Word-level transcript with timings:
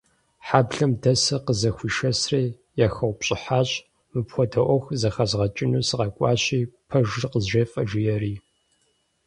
Хьэблэм 0.47 0.91
дэсыр 1.01 1.41
къызэхуишэсри, 1.45 2.45
яхэупщӀыхьащ, 2.85 3.69
мыпхуэдэ 4.11 4.61
Ӏуэху 4.65 4.97
зэхэзгъэкӀыну 5.01 5.85
сыкъэкӀуащи, 5.87 6.61
пэжыр 6.89 7.23
къызжефӀэ, 7.31 7.81
жиӀэри. 7.89 8.35